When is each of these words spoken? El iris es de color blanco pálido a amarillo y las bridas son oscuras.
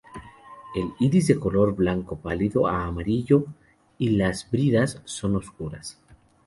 El 0.73 0.93
iris 0.99 1.29
es 1.29 1.35
de 1.35 1.39
color 1.39 1.75
blanco 1.75 2.17
pálido 2.17 2.65
a 2.67 2.87
amarillo 2.87 3.45
y 3.99 4.09
las 4.09 4.49
bridas 4.49 4.99
son 5.05 5.35
oscuras. 5.35 6.01